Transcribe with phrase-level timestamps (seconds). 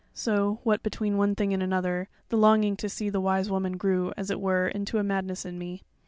[0.15, 4.11] So, what between one thing and another, the longing to see the Wise Woman grew
[4.17, 5.83] as it were into a madness in me.